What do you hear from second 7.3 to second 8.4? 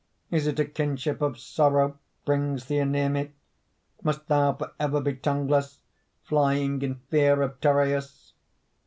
of Tereus?